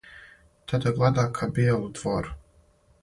Те 0.71 0.79
да 0.85 0.93
гледа 0.95 1.25
ка 1.41 1.49
бијелу 1.59 1.93
двору 2.01 2.35